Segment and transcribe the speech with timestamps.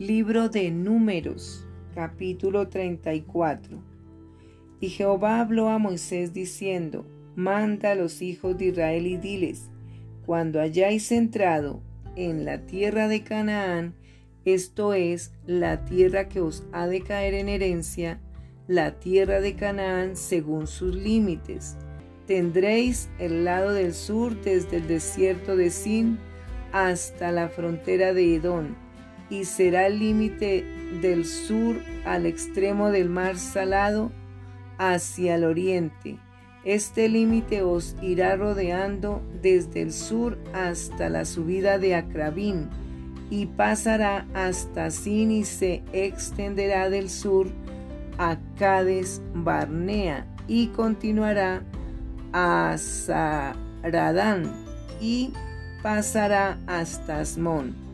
[0.00, 3.84] Libro de Números, capítulo 34.
[4.80, 7.04] Y Jehová habló a Moisés diciendo,
[7.36, 9.68] Manda a los hijos de Israel y diles,
[10.24, 11.82] cuando hayáis entrado
[12.16, 13.92] en la tierra de Canaán,
[14.46, 18.22] esto es, la tierra que os ha de caer en herencia,
[18.68, 21.76] la tierra de Canaán según sus límites.
[22.26, 26.18] Tendréis el lado del sur desde el desierto de Sin
[26.72, 28.76] hasta la frontera de Edom,
[29.30, 30.64] y será el límite
[31.00, 34.10] del sur al extremo del mar salado
[34.76, 36.18] hacia el oriente.
[36.64, 42.68] Este límite os irá rodeando desde el sur hasta la subida de Acrabín
[43.30, 47.46] y pasará hasta Sin y se extenderá del sur
[48.18, 51.62] a Cades Barnea y continuará
[52.32, 54.52] a Saradán
[55.00, 55.32] y
[55.82, 57.89] pasará hasta Asmón.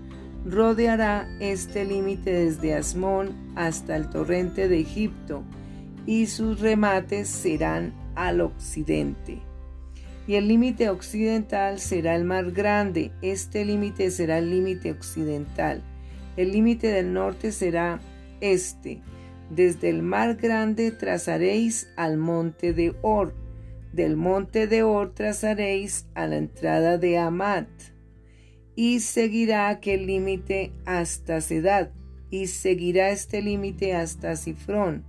[0.48, 5.42] Rodeará este límite desde Asmón hasta el torrente de Egipto
[6.06, 9.40] y sus remates serán al occidente.
[10.28, 13.10] Y el límite occidental será el mar grande.
[13.22, 15.82] Este límite será el límite occidental.
[16.36, 17.98] El límite del norte será
[18.40, 19.00] este.
[19.50, 23.34] Desde el mar grande trazaréis al monte de Or.
[23.92, 27.66] Del monte de Or trazaréis a la entrada de Amat.
[28.76, 31.90] Y seguirá aquel límite hasta Sedad.
[32.30, 35.04] Y seguirá este límite hasta Sifrón.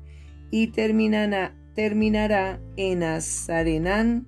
[0.50, 4.28] Y terminará, terminará en Azarenán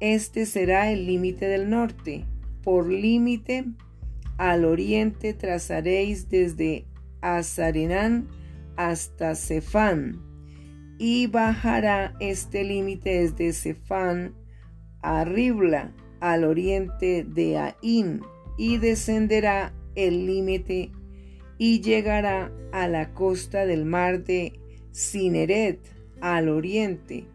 [0.00, 2.24] este será el límite del norte.
[2.62, 3.64] Por límite
[4.36, 6.86] al oriente trazaréis desde
[7.20, 8.28] Azarenán
[8.76, 10.22] hasta Cefán,
[10.98, 14.34] y bajará este límite desde Cefán
[15.02, 18.22] a Ribla, al oriente de Ain,
[18.58, 20.92] y descenderá el límite
[21.56, 24.60] y llegará a la costa del mar de
[24.92, 25.80] Cineret,
[26.20, 27.26] al oriente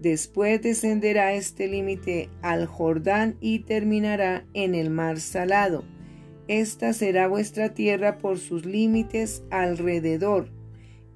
[0.00, 5.84] Después descenderá este límite al Jordán y terminará en el mar salado.
[6.46, 10.50] Esta será vuestra tierra por sus límites alrededor.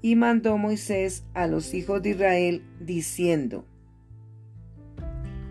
[0.03, 3.65] Y mandó Moisés a los hijos de Israel diciendo,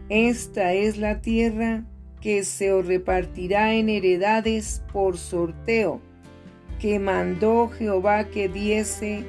[0.09, 1.85] Esta es la tierra
[2.21, 6.01] que se os repartirá en heredades por sorteo,
[6.79, 9.25] que mandó Jehová que diese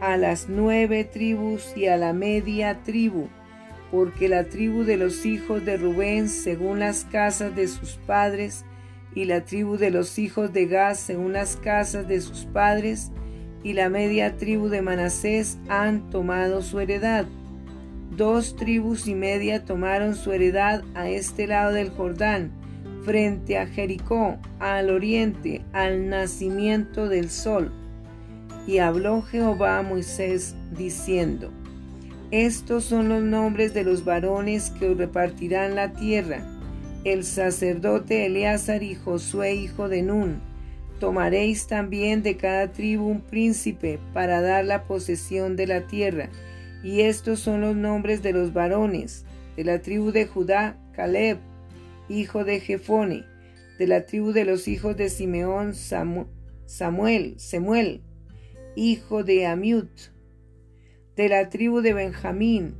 [0.00, 3.28] a las nueve tribus y a la media tribu
[3.94, 8.64] porque la tribu de los hijos de Rubén según las casas de sus padres,
[9.14, 13.12] y la tribu de los hijos de Gad según las casas de sus padres,
[13.62, 17.26] y la media tribu de Manasés han tomado su heredad.
[18.16, 22.52] Dos tribus y media tomaron su heredad a este lado del Jordán,
[23.04, 27.72] frente a Jericó, al oriente, al nacimiento del sol.
[28.66, 31.50] Y habló Jehová a Moisés diciendo,
[32.30, 36.44] estos son los nombres de los varones que repartirán la tierra.
[37.04, 40.40] El sacerdote Eleazar y Josué hijo de Nun.
[40.98, 46.28] Tomaréis también de cada tribu un príncipe para dar la posesión de la tierra.
[46.84, 49.24] Y estos son los nombres de los varones.
[49.56, 51.38] De la tribu de Judá, Caleb,
[52.08, 53.24] hijo de Jefone.
[53.78, 58.02] De la tribu de los hijos de Simeón, Samuel, Semuel,
[58.76, 60.14] hijo de Amiut
[61.16, 62.74] de la tribu de Benjamín,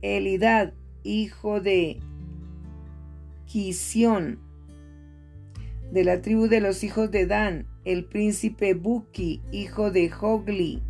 [0.00, 2.00] Elidad, hijo de
[3.44, 4.38] Quisión,
[5.92, 10.82] de la tribu de los hijos de Dan, el príncipe Buki, hijo de Jogli,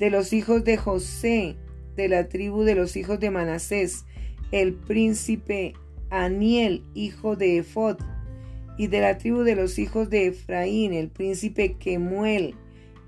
[0.00, 1.56] de los hijos de José,
[1.94, 4.06] de la tribu de los hijos de Manasés,
[4.50, 5.74] el príncipe
[6.08, 7.98] Aniel, hijo de Ephod,
[8.78, 12.54] y de la tribu de los hijos de Efraín, el príncipe Kemuel,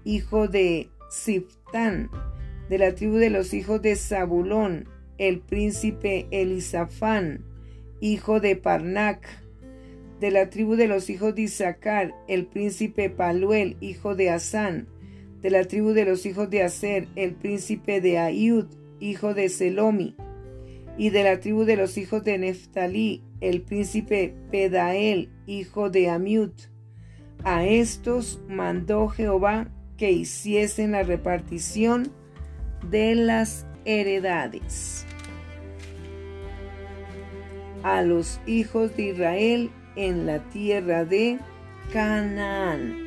[0.04, 2.10] hijo de Siftán,
[2.68, 4.86] de la tribu de los hijos de Zabulón,
[5.16, 7.42] el príncipe Elisafán,
[8.02, 9.26] hijo de Parnac,
[10.20, 14.88] de la tribu de los hijos de Isaacar, el príncipe Paluel, hijo de Asán,
[15.42, 18.66] de la tribu de los hijos de Aser, el príncipe de Ayud,
[19.00, 20.14] hijo de Selomi,
[20.96, 26.54] y de la tribu de los hijos de Neftalí, el príncipe Pedael, hijo de Amiut.
[27.42, 32.12] A estos mandó Jehová que hiciesen la repartición
[32.88, 35.06] de las heredades.
[37.82, 41.38] A los hijos de Israel en la tierra de
[41.92, 43.01] Canaán.